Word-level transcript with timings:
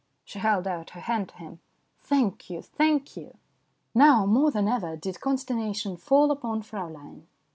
She 0.25 0.39
held 0.39 0.65
out 0.65 0.89
her 0.97 0.99
hand 1.01 1.29
to 1.29 1.35
him." 1.37 1.59
Thank 2.01 2.49
you, 2.49 2.63
thank 2.63 3.15
you!" 3.15 3.37
Now, 3.93 4.25
more 4.25 4.49
than 4.49 4.67
ever, 4.67 4.95
did 4.97 5.21
consternation 5.21 5.95
fall 5.95 6.31
upon 6.31 6.63
Fraulein. 6.63 7.27